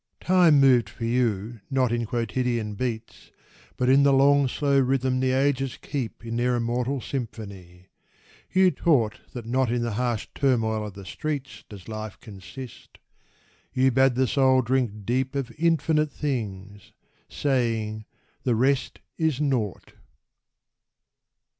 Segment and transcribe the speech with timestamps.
[0.19, 3.29] Time moved for you not in quotidian beats,
[3.77, 7.85] But in the long slow rhythm the ages keep In their immortal symphony.
[8.51, 12.97] You taught That not in the harsh turmoil of the streets Does life consist;
[13.73, 16.93] you bade the soul drink deep Of infinite things,
[17.29, 18.05] saying:
[18.41, 19.93] "The rest is naught."